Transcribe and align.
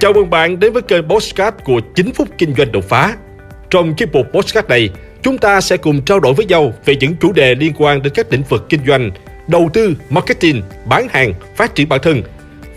Chào 0.00 0.12
mừng 0.12 0.30
bạn 0.30 0.60
đến 0.60 0.72
với 0.72 0.82
kênh 0.82 1.08
Postcard 1.08 1.56
của 1.64 1.80
9 1.94 2.12
phút 2.12 2.28
kinh 2.38 2.54
doanh 2.54 2.72
đột 2.72 2.84
phá. 2.84 3.16
Trong 3.70 3.94
chiếc 3.94 4.12
mục 4.12 4.26
Postcard 4.32 4.68
này, 4.68 4.90
chúng 5.22 5.38
ta 5.38 5.60
sẽ 5.60 5.76
cùng 5.76 6.02
trao 6.02 6.20
đổi 6.20 6.34
với 6.34 6.46
nhau 6.46 6.72
về 6.84 6.96
những 6.96 7.16
chủ 7.20 7.32
đề 7.32 7.54
liên 7.54 7.72
quan 7.78 8.02
đến 8.02 8.12
các 8.16 8.32
lĩnh 8.32 8.42
vực 8.42 8.66
kinh 8.68 8.80
doanh, 8.86 9.10
đầu 9.48 9.70
tư, 9.72 9.94
marketing, 10.10 10.62
bán 10.86 11.08
hàng, 11.10 11.32
phát 11.56 11.74
triển 11.74 11.88
bản 11.88 12.00
thân, 12.02 12.22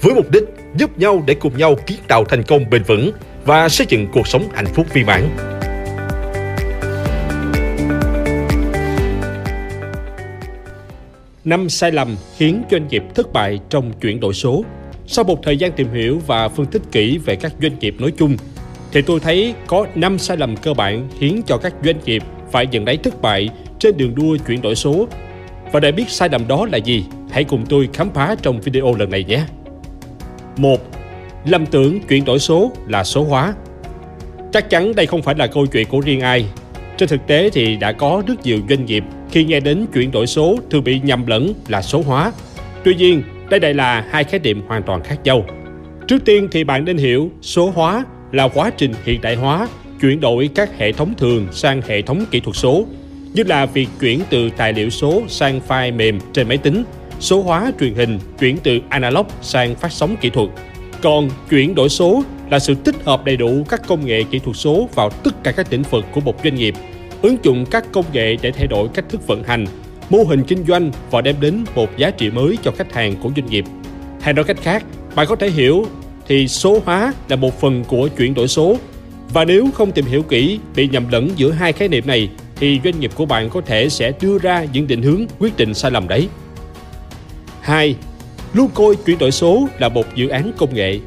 với 0.02 0.14
mục 0.14 0.32
đích 0.32 0.44
giúp 0.76 0.98
nhau 0.98 1.24
để 1.28 1.34
cùng 1.34 1.58
nhau 1.58 1.76
kiến 1.86 1.98
tạo 2.08 2.26
thành 2.26 2.44
công 2.44 2.70
bền 2.70 2.84
vững 2.84 3.12
và 3.46 3.70
xây 3.70 3.88
dựng 3.90 4.08
cuộc 4.14 4.28
sống 4.28 4.48
hạnh 4.54 4.68
phúc 4.74 4.88
viên 4.94 5.06
mãn. 5.06 5.30
Năm 11.44 11.70
sai 11.70 11.92
lầm 11.92 12.16
khiến 12.38 12.64
doanh 12.72 12.88
nghiệp 12.88 13.04
thất 13.16 13.34
bại 13.34 13.60
trong 13.70 13.92
chuyển 14.02 14.20
đổi 14.20 14.34
số. 14.34 14.64
Sau 15.14 15.26
một 15.26 15.44
thời 15.44 15.58
gian 15.58 15.72
tìm 15.72 15.88
hiểu 15.94 16.22
và 16.28 16.50
phân 16.50 16.66
tích 16.66 16.82
kỹ 16.92 17.18
về 17.18 17.36
các 17.36 17.54
doanh 17.62 17.80
nghiệp 17.80 17.96
nói 18.00 18.12
chung, 18.18 18.38
thì 18.92 19.02
tôi 19.02 19.20
thấy 19.20 19.54
có 19.68 19.88
5 19.96 20.18
sai 20.18 20.38
lầm 20.38 20.58
cơ 20.58 20.74
bản 20.74 21.08
khiến 21.20 21.42
cho 21.46 21.58
các 21.58 21.74
doanh 21.86 22.00
nghiệp 22.06 22.24
phải 22.52 22.68
dần 22.72 22.86
đáy 22.86 22.98
thất 22.98 23.22
bại 23.22 23.50
trên 23.80 23.98
đường 23.98 24.16
đua 24.16 24.38
chuyển 24.48 24.62
đổi 24.62 24.76
số. 24.76 25.08
Và 25.72 25.80
để 25.80 25.92
biết 25.92 26.10
sai 26.10 26.30
lầm 26.32 26.48
đó 26.48 26.68
là 26.72 26.78
gì, 26.78 27.06
hãy 27.32 27.44
cùng 27.44 27.66
tôi 27.70 27.90
khám 27.94 28.10
phá 28.14 28.36
trong 28.42 28.62
video 28.62 28.96
lần 29.00 29.10
này 29.10 29.24
nhé. 29.24 29.44
1. 30.58 30.78
Lầm 31.46 31.66
tưởng 31.66 32.00
chuyển 32.00 32.26
đổi 32.26 32.40
số 32.40 32.72
là 32.88 33.04
số 33.04 33.24
hóa. 33.24 33.54
Chắc 34.54 34.70
chắn 34.70 34.96
đây 34.96 35.06
không 35.06 35.22
phải 35.22 35.36
là 35.36 35.48
câu 35.48 35.66
chuyện 35.66 35.88
của 35.88 36.00
riêng 36.00 36.22
ai. 36.22 36.46
Trên 36.98 37.10
thực 37.10 37.28
tế 37.28 37.50
thì 37.50 37.76
đã 37.76 37.92
có 37.92 38.24
rất 38.28 38.46
nhiều 38.46 38.60
doanh 38.70 38.86
nghiệp 38.86 39.04
khi 39.32 39.46
nghe 39.46 39.60
đến 39.60 39.86
chuyển 39.94 40.12
đổi 40.12 40.28
số 40.28 40.58
thường 40.70 40.84
bị 40.84 41.00
nhầm 41.00 41.26
lẫn 41.26 41.54
là 41.68 41.82
số 41.82 42.02
hóa. 42.02 42.32
Tuy 42.84 42.96
nhiên, 42.96 43.24
đây 43.52 43.60
đây 43.60 43.74
là 43.74 44.06
hai 44.10 44.24
khái 44.24 44.40
niệm 44.40 44.62
hoàn 44.68 44.84
toàn 44.84 45.04
khác 45.04 45.20
nhau. 45.24 45.46
Trước 46.08 46.26
tiên 46.26 46.48
thì 46.52 46.64
bạn 46.64 46.86
nên 46.86 46.98
hiểu 46.98 47.32
số 47.42 47.70
hóa 47.70 48.06
là 48.32 48.48
quá 48.48 48.72
trình 48.78 48.94
hiện 49.04 49.22
đại 49.22 49.36
hóa, 49.36 49.68
chuyển 50.02 50.20
đổi 50.20 50.50
các 50.56 50.78
hệ 50.78 50.92
thống 50.92 51.14
thường 51.18 51.48
sang 51.52 51.82
hệ 51.88 52.02
thống 52.02 52.26
kỹ 52.32 52.40
thuật 52.40 52.56
số, 52.56 52.86
như 53.34 53.44
là 53.44 53.66
việc 53.66 53.88
chuyển 54.00 54.20
từ 54.30 54.50
tài 54.58 54.74
liệu 54.74 54.90
số 54.90 55.22
sang 55.28 55.60
file 55.68 55.96
mềm 55.96 56.20
trên 56.34 56.48
máy 56.48 56.58
tính, 56.58 56.84
số 57.20 57.42
hóa 57.42 57.72
truyền 57.80 57.94
hình 57.94 58.20
chuyển 58.40 58.58
từ 58.64 58.80
analog 58.90 59.26
sang 59.42 59.76
phát 59.76 59.92
sóng 59.92 60.16
kỹ 60.22 60.30
thuật. 60.30 60.50
Còn 61.02 61.30
chuyển 61.50 61.76
đổi 61.76 61.90
số 61.90 62.24
là 62.50 62.60
sự 62.60 62.76
tích 62.76 62.96
hợp 63.06 63.26
đầy 63.26 63.38
đủ 63.38 63.66
các 63.70 63.82
công 63.88 64.06
nghệ 64.06 64.24
kỹ 64.32 64.40
thuật 64.40 64.58
số 64.58 64.90
vào 64.96 65.10
tất 65.10 65.44
cả 65.44 65.52
các 65.52 65.68
lĩnh 65.72 65.84
vực 65.84 66.06
của 66.12 66.22
một 66.22 66.36
doanh 66.44 66.56
nghiệp, 66.56 66.74
ứng 67.22 67.38
dụng 67.44 67.66
các 67.72 67.86
công 67.92 68.06
nghệ 68.14 68.36
để 68.42 68.52
thay 68.52 68.68
đổi 68.68 68.88
cách 68.94 69.06
thức 69.10 69.28
vận 69.28 69.44
hành, 69.44 69.66
mô 70.12 70.24
hình 70.24 70.44
kinh 70.44 70.66
doanh 70.68 70.92
và 71.12 71.22
đem 71.22 71.36
đến 71.40 71.64
một 71.76 71.98
giá 71.98 72.12
trị 72.12 72.30
mới 72.30 72.58
cho 72.64 72.72
khách 72.72 72.94
hàng 72.94 73.16
của 73.24 73.32
doanh 73.36 73.46
nghiệp. 73.46 73.66
Hay 74.22 74.34
nói 74.34 74.46
cách 74.46 74.58
khác, 74.62 74.84
bạn 75.16 75.28
có 75.28 75.36
thể 75.36 75.50
hiểu 75.50 75.86
thì 76.28 76.48
số 76.48 76.80
hóa 76.86 77.14
là 77.30 77.36
một 77.36 77.62
phần 77.62 77.84
của 77.84 78.08
chuyển 78.18 78.34
đổi 78.34 78.48
số 78.48 78.78
và 79.34 79.46
nếu 79.46 79.68
không 79.74 79.92
tìm 79.92 80.06
hiểu 80.06 80.24
kỹ 80.24 80.60
bị 80.76 80.88
nhầm 80.88 81.06
lẫn 81.12 81.30
giữa 81.36 81.52
hai 81.52 81.74
khái 81.74 81.88
niệm 81.88 82.08
này 82.08 82.30
thì 82.56 82.80
doanh 82.84 83.00
nghiệp 83.00 83.12
của 83.16 83.26
bạn 83.26 83.50
có 83.50 83.62
thể 83.62 83.90
sẽ 83.90 84.12
đưa 84.22 84.38
ra 84.38 84.66
những 84.74 84.88
định 84.88 85.02
hướng 85.02 85.26
quyết 85.40 85.58
định 85.58 85.74
sai 85.74 85.92
lầm 85.92 86.08
đấy. 86.08 86.28
2. 87.62 87.96
Luôn 88.54 88.70
coi 88.74 88.96
chuyển 88.96 89.18
đổi 89.18 89.32
số 89.32 89.68
là 89.80 89.90
một 89.90 90.06
dự 90.16 90.28
án 90.28 90.52
công 90.58 90.76
nghệ. 90.76 91.00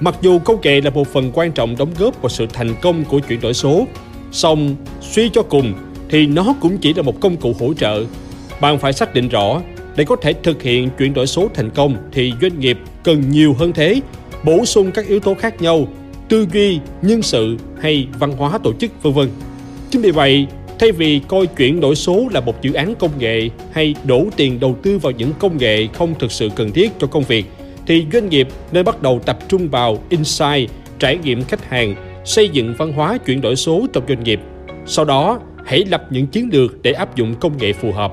Mặc 0.00 0.14
dù 0.20 0.38
công 0.38 0.60
nghệ 0.62 0.80
là 0.80 0.90
một 0.90 1.08
phần 1.08 1.30
quan 1.34 1.52
trọng 1.52 1.76
đóng 1.76 1.90
góp 1.98 2.22
vào 2.22 2.28
sự 2.28 2.46
thành 2.52 2.74
công 2.82 3.04
của 3.04 3.18
chuyển 3.18 3.40
đổi 3.40 3.54
số, 3.54 3.86
song 4.32 4.76
suy 5.00 5.28
cho 5.28 5.42
cùng 5.42 5.74
thì 6.10 6.26
nó 6.26 6.54
cũng 6.60 6.78
chỉ 6.78 6.94
là 6.94 7.02
một 7.02 7.20
công 7.20 7.36
cụ 7.36 7.54
hỗ 7.60 7.74
trợ. 7.74 8.04
Bạn 8.60 8.78
phải 8.78 8.92
xác 8.92 9.14
định 9.14 9.28
rõ 9.28 9.62
để 9.96 10.04
có 10.04 10.16
thể 10.16 10.32
thực 10.32 10.62
hiện 10.62 10.88
chuyển 10.98 11.14
đổi 11.14 11.26
số 11.26 11.48
thành 11.54 11.70
công 11.70 11.96
thì 12.12 12.32
doanh 12.42 12.60
nghiệp 12.60 12.78
cần 13.04 13.30
nhiều 13.30 13.54
hơn 13.58 13.72
thế, 13.72 14.00
bổ 14.44 14.64
sung 14.64 14.90
các 14.92 15.06
yếu 15.06 15.20
tố 15.20 15.34
khác 15.34 15.62
nhau, 15.62 15.88
tư 16.28 16.46
duy, 16.52 16.78
nhân 17.02 17.22
sự 17.22 17.56
hay 17.80 18.08
văn 18.18 18.32
hóa 18.32 18.58
tổ 18.58 18.72
chức 18.72 19.02
vân 19.02 19.12
vân. 19.12 19.28
Chính 19.90 20.02
vì 20.02 20.10
vậy, 20.10 20.46
thay 20.78 20.92
vì 20.92 21.20
coi 21.28 21.46
chuyển 21.46 21.80
đổi 21.80 21.96
số 21.96 22.28
là 22.30 22.40
một 22.40 22.62
dự 22.62 22.72
án 22.72 22.94
công 22.94 23.10
nghệ 23.18 23.48
hay 23.72 23.94
đổ 24.04 24.26
tiền 24.36 24.60
đầu 24.60 24.76
tư 24.82 24.98
vào 24.98 25.12
những 25.12 25.32
công 25.38 25.58
nghệ 25.58 25.86
không 25.92 26.14
thực 26.18 26.32
sự 26.32 26.48
cần 26.56 26.72
thiết 26.72 26.92
cho 26.98 27.06
công 27.06 27.22
việc 27.22 27.46
thì 27.86 28.06
doanh 28.12 28.28
nghiệp 28.28 28.48
nên 28.72 28.84
bắt 28.84 29.02
đầu 29.02 29.20
tập 29.26 29.38
trung 29.48 29.68
vào 29.68 29.98
insight, 30.08 30.70
trải 30.98 31.18
nghiệm 31.18 31.44
khách 31.44 31.70
hàng, 31.70 31.94
xây 32.24 32.48
dựng 32.48 32.74
văn 32.78 32.92
hóa 32.92 33.18
chuyển 33.26 33.40
đổi 33.40 33.56
số 33.56 33.86
trong 33.92 34.04
doanh 34.08 34.24
nghiệp. 34.24 34.40
Sau 34.86 35.04
đó, 35.04 35.38
hãy 35.66 35.84
lập 35.84 36.06
những 36.10 36.26
chiến 36.26 36.48
lược 36.52 36.82
để 36.82 36.92
áp 36.92 37.16
dụng 37.16 37.34
công 37.40 37.58
nghệ 37.58 37.72
phù 37.72 37.92
hợp. 37.92 38.12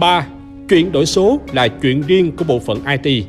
3. 0.00 0.26
Chuyển 0.68 0.92
đổi 0.92 1.06
số 1.06 1.40
là 1.52 1.68
chuyện 1.68 2.02
riêng 2.06 2.32
của 2.36 2.44
bộ 2.44 2.58
phận 2.58 2.78
IT. 3.02 3.24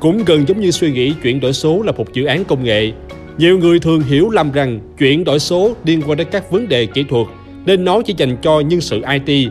Cũng 0.00 0.24
gần 0.26 0.48
giống 0.48 0.60
như 0.60 0.70
suy 0.70 0.92
nghĩ 0.92 1.14
chuyển 1.22 1.40
đổi 1.40 1.52
số 1.52 1.82
là 1.82 1.92
một 1.92 2.12
dự 2.12 2.24
án 2.24 2.44
công 2.44 2.64
nghệ. 2.64 2.92
Nhiều 3.38 3.58
người 3.58 3.78
thường 3.78 4.00
hiểu 4.00 4.30
lầm 4.30 4.52
rằng 4.52 4.80
chuyển 4.98 5.24
đổi 5.24 5.38
số 5.38 5.74
liên 5.84 6.02
quan 6.06 6.18
đến 6.18 6.26
các 6.30 6.50
vấn 6.50 6.68
đề 6.68 6.86
kỹ 6.86 7.04
thuật 7.08 7.26
nên 7.66 7.84
nó 7.84 8.02
chỉ 8.02 8.14
dành 8.16 8.36
cho 8.42 8.60
nhân 8.60 8.80
sự 8.80 9.02
IT. 9.26 9.50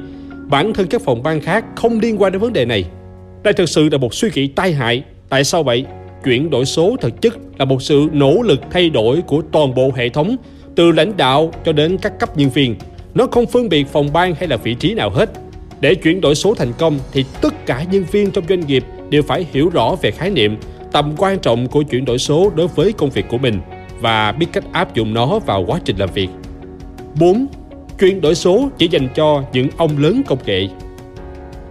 Bản 0.49 0.73
thân 0.73 0.87
các 0.87 1.01
phòng 1.01 1.23
ban 1.23 1.41
khác 1.41 1.65
không 1.75 1.99
liên 1.99 2.21
quan 2.21 2.31
đến 2.31 2.41
vấn 2.41 2.53
đề 2.53 2.65
này. 2.65 2.85
Đây 3.43 3.53
thực 3.53 3.69
sự 3.69 3.89
là 3.89 3.97
một 3.97 4.13
suy 4.13 4.29
nghĩ 4.35 4.47
tai 4.47 4.73
hại. 4.73 5.03
Tại 5.29 5.43
sao 5.43 5.63
vậy? 5.63 5.85
Chuyển 6.23 6.49
đổi 6.49 6.65
số 6.65 6.95
thực 7.01 7.21
chất 7.21 7.37
là 7.57 7.65
một 7.65 7.81
sự 7.81 8.07
nỗ 8.13 8.41
lực 8.41 8.59
thay 8.71 8.89
đổi 8.89 9.21
của 9.21 9.41
toàn 9.51 9.75
bộ 9.75 9.91
hệ 9.95 10.09
thống, 10.09 10.35
từ 10.75 10.91
lãnh 10.91 11.17
đạo 11.17 11.51
cho 11.65 11.71
đến 11.71 11.97
các 11.97 12.19
cấp 12.19 12.37
nhân 12.37 12.49
viên. 12.49 12.75
Nó 13.13 13.27
không 13.31 13.45
phân 13.45 13.69
biệt 13.69 13.87
phòng 13.87 14.13
ban 14.13 14.35
hay 14.35 14.47
là 14.47 14.57
vị 14.57 14.73
trí 14.73 14.93
nào 14.93 15.09
hết. 15.09 15.29
Để 15.79 15.95
chuyển 15.95 16.21
đổi 16.21 16.35
số 16.35 16.53
thành 16.53 16.73
công 16.77 16.99
thì 17.11 17.25
tất 17.41 17.65
cả 17.65 17.83
nhân 17.91 18.03
viên 18.11 18.31
trong 18.31 18.43
doanh 18.49 18.67
nghiệp 18.67 18.83
đều 19.09 19.23
phải 19.23 19.45
hiểu 19.51 19.69
rõ 19.69 19.95
về 20.01 20.11
khái 20.11 20.29
niệm, 20.29 20.57
tầm 20.91 21.13
quan 21.17 21.39
trọng 21.39 21.67
của 21.67 21.83
chuyển 21.83 22.05
đổi 22.05 22.17
số 22.17 22.51
đối 22.55 22.67
với 22.67 22.91
công 22.91 23.09
việc 23.09 23.25
của 23.29 23.37
mình 23.37 23.59
và 23.99 24.31
biết 24.31 24.47
cách 24.53 24.63
áp 24.71 24.95
dụng 24.95 25.13
nó 25.13 25.39
vào 25.39 25.63
quá 25.67 25.79
trình 25.85 25.97
làm 25.97 26.09
việc. 26.13 26.29
4. 27.19 27.45
Chuyển 27.99 28.21
đổi 28.21 28.35
số 28.35 28.69
chỉ 28.77 28.87
dành 28.87 29.07
cho 29.15 29.43
những 29.53 29.69
ông 29.77 29.97
lớn 29.97 30.21
công 30.27 30.39
nghệ. 30.45 30.67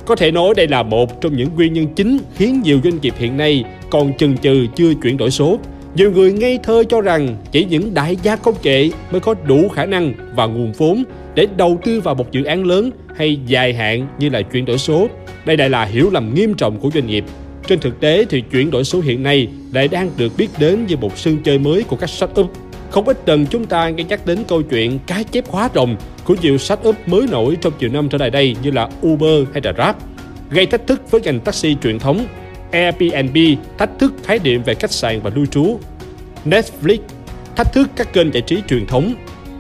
Có 0.07 0.17
thể 0.17 0.31
nói 0.31 0.55
đây 0.57 0.69
là 0.69 0.83
một 0.83 1.21
trong 1.21 1.37
những 1.37 1.49
nguyên 1.55 1.73
nhân 1.73 1.87
chính 1.97 2.19
khiến 2.35 2.63
nhiều 2.65 2.81
doanh 2.85 3.01
nghiệp 3.01 3.15
hiện 3.19 3.37
nay 3.37 3.65
còn 3.91 4.17
chần 4.17 4.39
chừ 4.39 4.67
chưa 4.77 4.95
chuyển 5.03 5.17
đổi 5.17 5.31
số. 5.31 5.59
Nhiều 5.95 6.11
người 6.11 6.33
ngây 6.33 6.59
thơ 6.63 6.85
cho 6.89 7.01
rằng 7.01 7.37
chỉ 7.51 7.65
những 7.65 7.95
đại 7.95 8.17
gia 8.23 8.37
công 8.37 8.55
nghệ 8.63 8.91
mới 9.11 9.21
có 9.21 9.35
đủ 9.47 9.69
khả 9.69 9.87
năng 9.87 10.13
và 10.35 10.47
nguồn 10.47 10.73
vốn 10.73 11.05
để 11.35 11.47
đầu 11.57 11.79
tư 11.85 12.01
vào 12.01 12.15
một 12.15 12.33
dự 12.33 12.45
án 12.45 12.65
lớn 12.65 12.91
hay 13.17 13.39
dài 13.47 13.75
hạn 13.75 14.07
như 14.19 14.29
là 14.29 14.43
chuyển 14.43 14.65
đổi 14.65 14.79
số. 14.79 15.09
Đây 15.45 15.57
lại 15.57 15.71
là 15.71 15.85
hiểu 15.85 16.11
lầm 16.11 16.35
nghiêm 16.35 16.55
trọng 16.55 16.77
của 16.81 16.91
doanh 16.95 17.07
nghiệp. 17.07 17.25
Trên 17.67 17.79
thực 17.79 18.01
tế 18.01 18.25
thì 18.31 18.43
chuyển 18.51 18.71
đổi 18.71 18.85
số 18.85 19.01
hiện 19.01 19.23
nay 19.23 19.49
lại 19.73 19.89
đang 19.89 20.11
được 20.17 20.33
biết 20.39 20.49
đến 20.59 20.87
như 20.87 20.97
một 20.97 21.19
sân 21.19 21.39
chơi 21.45 21.59
mới 21.59 21.83
của 21.83 21.97
các 21.97 22.11
startup. 22.11 22.51
Không 22.91 23.09
ít 23.09 23.29
lần 23.29 23.47
chúng 23.47 23.67
ta 23.67 23.89
nghe 23.89 24.05
nhắc 24.05 24.27
đến 24.27 24.39
câu 24.49 24.63
chuyện 24.63 24.99
cái 25.07 25.25
chép 25.25 25.49
khóa 25.49 25.69
rồng 25.75 25.97
của 26.25 26.37
nhiều 26.43 26.59
startup 26.59 26.97
mới 27.07 27.27
nổi 27.31 27.57
trong 27.61 27.73
nhiều 27.79 27.91
năm 27.93 28.09
trở 28.09 28.19
lại 28.19 28.31
đây 28.31 28.57
như 28.63 28.71
là 28.71 28.89
Uber 29.07 29.49
hay 29.53 29.63
là 29.65 29.73
Grab, 29.73 29.97
gây 30.51 30.67
thách 30.67 30.87
thức 30.87 31.11
với 31.11 31.21
ngành 31.21 31.41
taxi 31.41 31.77
truyền 31.83 31.99
thống. 31.99 32.27
Airbnb 32.73 33.37
thách 33.79 33.91
thức 33.99 34.15
khái 34.25 34.39
niệm 34.45 34.63
về 34.63 34.75
khách 34.75 34.93
sạn 34.93 35.21
và 35.21 35.31
lưu 35.35 35.47
trú. 35.47 35.79
Netflix 36.45 36.99
thách 37.57 37.73
thức 37.73 37.89
các 37.97 38.13
kênh 38.13 38.33
giải 38.35 38.43
trí 38.43 38.63
truyền 38.69 38.87
thống. 38.87 39.15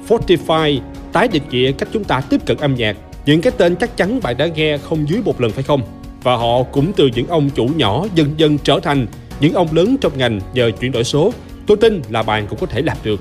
Spotify 0.09 0.81
tái 1.12 1.28
định 1.28 1.43
nghĩa 1.50 1.73
cách 1.73 1.89
chúng 1.93 2.05
ta 2.05 2.21
tiếp 2.21 2.41
cận 2.47 2.56
âm 2.56 2.75
nhạc. 2.75 2.97
Những 3.27 3.41
cái 3.41 3.53
tên 3.56 3.77
chắc 3.77 3.97
chắn 3.97 4.21
bạn 4.23 4.37
đã 4.37 4.47
nghe 4.47 4.78
không 4.78 5.09
dưới 5.09 5.23
một 5.25 5.41
lần 5.41 5.50
phải 5.50 5.62
không? 5.62 5.83
Và 6.23 6.37
họ 6.37 6.62
cũng 6.62 6.93
từ 6.97 7.11
những 7.15 7.27
ông 7.27 7.50
chủ 7.50 7.67
nhỏ 7.77 8.06
dần 8.15 8.34
dần 8.37 8.59
trở 8.59 8.81
thành 8.83 9.06
những 9.41 9.55
ông 9.55 9.69
lớn 9.73 9.97
trong 10.00 10.19
ngành 10.19 10.41
nhờ 10.55 10.71
chuyển 10.81 10.93
đổi 10.93 11.05
số. 11.05 11.33
Tôi 11.67 11.77
tin 11.77 12.03
là 12.11 12.23
bạn 12.23 12.47
cũng 12.47 12.59
có 12.59 12.67
thể 12.67 12.83
làm 12.83 12.97
được. 13.03 13.21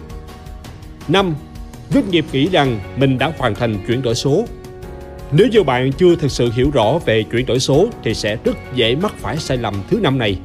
5. 1.07 1.35
Doanh 1.93 2.11
nghiệp 2.11 2.25
nghĩ 2.31 2.47
rằng 2.47 2.79
mình 2.97 3.17
đã 3.17 3.31
hoàn 3.37 3.55
thành 3.55 3.77
chuyển 3.87 4.01
đổi 4.01 4.15
số. 4.15 4.45
Nếu 5.33 5.47
như 5.47 5.63
bạn 5.63 5.91
chưa 5.91 6.15
thực 6.15 6.31
sự 6.31 6.51
hiểu 6.55 6.71
rõ 6.73 6.99
về 7.05 7.23
chuyển 7.23 7.45
đổi 7.45 7.59
số 7.59 7.87
thì 8.03 8.13
sẽ 8.13 8.37
rất 8.43 8.57
dễ 8.75 8.95
mắc 8.95 9.13
phải 9.17 9.37
sai 9.37 9.57
lầm 9.57 9.73
thứ 9.89 9.99
năm 9.99 10.17
này. 10.17 10.35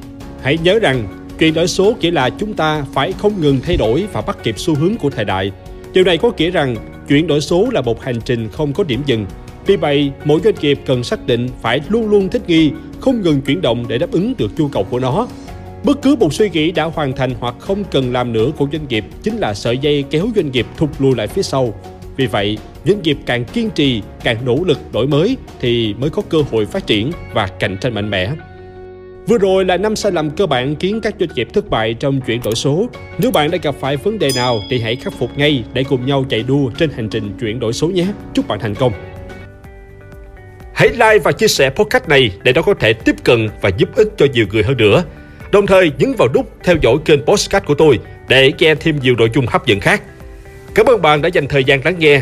Hãy 0.41 0.57
nhớ 0.63 0.79
rằng 0.79 1.07
chuyển 1.39 1.53
đổi 1.53 1.67
số 1.67 1.93
chỉ 1.99 2.11
là 2.11 2.29
chúng 2.29 2.53
ta 2.53 2.85
phải 2.93 3.11
không 3.11 3.41
ngừng 3.41 3.59
thay 3.63 3.77
đổi 3.77 4.05
và 4.13 4.21
bắt 4.21 4.37
kịp 4.43 4.59
xu 4.59 4.75
hướng 4.75 4.95
của 4.97 5.09
thời 5.09 5.25
đại. 5.25 5.51
Điều 5.93 6.03
này 6.03 6.17
có 6.17 6.31
nghĩa 6.37 6.49
rằng 6.49 6.75
chuyển 7.07 7.27
đổi 7.27 7.41
số 7.41 7.67
là 7.71 7.81
một 7.81 8.03
hành 8.03 8.19
trình 8.25 8.49
không 8.49 8.73
có 8.73 8.83
điểm 8.83 9.01
dừng. 9.05 9.25
Vì 9.65 9.75
vậy, 9.75 10.11
mỗi 10.25 10.39
doanh 10.43 10.55
nghiệp 10.61 10.79
cần 10.85 11.03
xác 11.03 11.27
định 11.27 11.49
phải 11.61 11.81
luôn 11.89 12.09
luôn 12.09 12.29
thích 12.29 12.41
nghi, 12.47 12.71
không 12.99 13.21
ngừng 13.21 13.41
chuyển 13.41 13.61
động 13.61 13.85
để 13.87 13.97
đáp 13.97 14.11
ứng 14.11 14.33
được 14.37 14.51
nhu 14.57 14.67
cầu 14.67 14.83
của 14.83 14.99
nó. 14.99 15.27
Bất 15.83 16.01
cứ 16.01 16.15
một 16.15 16.33
suy 16.33 16.49
nghĩ 16.49 16.71
đã 16.71 16.83
hoàn 16.83 17.13
thành 17.13 17.31
hoặc 17.39 17.55
không 17.59 17.83
cần 17.91 18.13
làm 18.13 18.33
nữa 18.33 18.51
của 18.57 18.67
doanh 18.71 18.87
nghiệp 18.87 19.05
chính 19.23 19.37
là 19.37 19.53
sợi 19.53 19.77
dây 19.77 20.03
kéo 20.09 20.27
doanh 20.35 20.51
nghiệp 20.51 20.65
thụt 20.77 20.89
lùi 20.99 21.15
lại 21.15 21.27
phía 21.27 21.43
sau. 21.43 21.73
Vì 22.17 22.27
vậy, 22.27 22.57
doanh 22.87 23.01
nghiệp 23.01 23.17
càng 23.25 23.45
kiên 23.45 23.69
trì, 23.69 24.01
càng 24.23 24.37
nỗ 24.45 24.57
lực 24.65 24.77
đổi 24.93 25.07
mới 25.07 25.37
thì 25.59 25.93
mới 25.93 26.09
có 26.09 26.21
cơ 26.29 26.37
hội 26.51 26.65
phát 26.65 26.87
triển 26.87 27.11
và 27.33 27.47
cạnh 27.47 27.77
tranh 27.81 27.93
mạnh 27.93 28.09
mẽ. 28.09 28.31
Vừa 29.27 29.37
rồi 29.37 29.65
là 29.65 29.77
năm 29.77 29.95
sai 29.95 30.11
lầm 30.11 30.29
cơ 30.29 30.45
bản 30.45 30.75
khiến 30.79 31.01
các 31.01 31.15
doanh 31.19 31.29
nghiệp 31.35 31.47
thất 31.53 31.69
bại 31.69 31.93
trong 31.93 32.21
chuyển 32.21 32.41
đổi 32.43 32.55
số. 32.55 32.89
Nếu 33.17 33.31
bạn 33.31 33.51
đã 33.51 33.57
gặp 33.61 33.75
phải 33.79 33.97
vấn 33.97 34.19
đề 34.19 34.29
nào 34.35 34.59
thì 34.69 34.79
hãy 34.79 34.95
khắc 34.95 35.13
phục 35.13 35.37
ngay 35.37 35.63
để 35.73 35.83
cùng 35.83 36.05
nhau 36.05 36.25
chạy 36.29 36.43
đua 36.43 36.69
trên 36.77 36.89
hành 36.89 37.09
trình 37.09 37.37
chuyển 37.39 37.59
đổi 37.59 37.73
số 37.73 37.87
nhé. 37.87 38.07
Chúc 38.33 38.47
bạn 38.47 38.59
thành 38.59 38.75
công. 38.75 38.93
Hãy 40.73 40.89
like 40.89 41.19
và 41.19 41.31
chia 41.31 41.47
sẻ 41.47 41.69
podcast 41.69 42.07
này 42.07 42.31
để 42.43 42.53
nó 42.53 42.61
có 42.61 42.73
thể 42.73 42.93
tiếp 42.93 43.15
cận 43.23 43.49
và 43.61 43.69
giúp 43.77 43.89
ích 43.95 44.07
cho 44.17 44.25
nhiều 44.33 44.45
người 44.51 44.63
hơn 44.63 44.77
nữa. 44.77 45.03
Đồng 45.51 45.67
thời 45.67 45.91
nhấn 45.97 46.13
vào 46.17 46.27
nút 46.33 46.51
theo 46.63 46.75
dõi 46.81 46.97
kênh 47.05 47.25
podcast 47.25 47.65
của 47.65 47.75
tôi 47.75 47.99
để 48.27 48.51
nghe 48.59 48.75
thêm 48.75 48.99
nhiều 48.99 49.15
nội 49.15 49.29
dung 49.33 49.45
hấp 49.47 49.65
dẫn 49.65 49.79
khác. 49.79 50.01
Cảm 50.75 50.85
ơn 50.85 51.01
bạn 51.01 51.21
đã 51.21 51.29
dành 51.29 51.47
thời 51.47 51.63
gian 51.63 51.81
lắng 51.85 51.95
nghe. 51.99 52.21